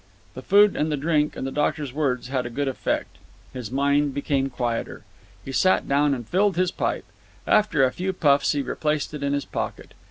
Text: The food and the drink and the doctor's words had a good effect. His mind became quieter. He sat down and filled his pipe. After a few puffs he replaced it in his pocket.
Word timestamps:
The 0.33 0.41
food 0.41 0.75
and 0.75 0.91
the 0.91 0.97
drink 0.97 1.35
and 1.35 1.45
the 1.45 1.51
doctor's 1.51 1.93
words 1.93 2.29
had 2.29 2.47
a 2.47 2.49
good 2.49 2.67
effect. 2.67 3.19
His 3.53 3.69
mind 3.69 4.15
became 4.15 4.49
quieter. 4.49 5.03
He 5.45 5.51
sat 5.51 5.87
down 5.87 6.15
and 6.15 6.27
filled 6.27 6.57
his 6.57 6.71
pipe. 6.71 7.05
After 7.45 7.83
a 7.83 7.91
few 7.93 8.11
puffs 8.11 8.53
he 8.53 8.63
replaced 8.63 9.13
it 9.13 9.21
in 9.21 9.33
his 9.33 9.45
pocket. 9.45 9.93